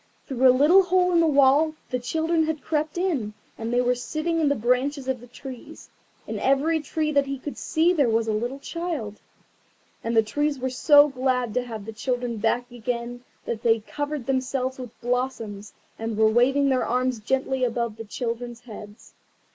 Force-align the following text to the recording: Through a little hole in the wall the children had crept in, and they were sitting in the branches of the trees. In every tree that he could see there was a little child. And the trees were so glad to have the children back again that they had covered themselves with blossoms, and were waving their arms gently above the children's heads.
Through 0.25 0.47
a 0.47 0.49
little 0.49 0.81
hole 0.81 1.11
in 1.11 1.19
the 1.19 1.27
wall 1.27 1.75
the 1.91 1.99
children 1.99 2.45
had 2.47 2.63
crept 2.63 2.97
in, 2.97 3.35
and 3.55 3.71
they 3.71 3.81
were 3.81 3.93
sitting 3.93 4.39
in 4.39 4.49
the 4.49 4.55
branches 4.55 5.07
of 5.07 5.19
the 5.21 5.27
trees. 5.27 5.91
In 6.25 6.39
every 6.39 6.79
tree 6.79 7.11
that 7.11 7.27
he 7.27 7.37
could 7.37 7.55
see 7.55 7.93
there 7.93 8.09
was 8.09 8.27
a 8.27 8.33
little 8.33 8.57
child. 8.57 9.21
And 10.03 10.17
the 10.17 10.23
trees 10.23 10.57
were 10.57 10.71
so 10.71 11.07
glad 11.07 11.53
to 11.53 11.61
have 11.61 11.85
the 11.85 11.93
children 11.93 12.37
back 12.37 12.71
again 12.71 13.23
that 13.45 13.61
they 13.61 13.73
had 13.75 13.85
covered 13.85 14.25
themselves 14.25 14.79
with 14.79 14.99
blossoms, 15.01 15.71
and 15.99 16.17
were 16.17 16.27
waving 16.31 16.69
their 16.69 16.83
arms 16.83 17.19
gently 17.19 17.63
above 17.63 17.97
the 17.97 18.03
children's 18.05 18.61
heads. 18.61 19.13